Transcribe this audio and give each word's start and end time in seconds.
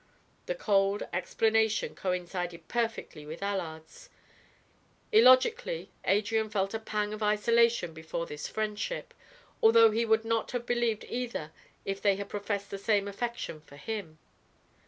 The 0.47 0.55
cold 0.55 1.03
explanation 1.13 1.93
coincided 1.93 2.67
perfectly 2.67 3.23
with 3.27 3.43
Allard's; 3.43 4.09
illogically 5.11 5.91
Adrian 6.05 6.49
felt 6.49 6.73
a 6.73 6.79
pang 6.79 7.13
of 7.13 7.21
isolation 7.21 7.93
before 7.93 8.25
this 8.25 8.47
friendship, 8.47 9.13
although 9.61 9.91
he 9.91 10.03
would 10.05 10.25
not 10.25 10.49
have 10.53 10.65
believed 10.65 11.03
either 11.07 11.51
if 11.85 12.01
they 12.01 12.15
had 12.15 12.29
professed 12.29 12.71
the 12.71 12.79
same 12.79 13.07
affection 13.07 13.61
for 13.61 13.75
him. 13.77 14.17